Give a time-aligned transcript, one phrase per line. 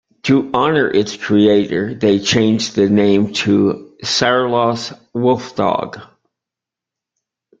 [0.23, 6.01] To honor its creator they changed the name to "Saarloos Wolfdog".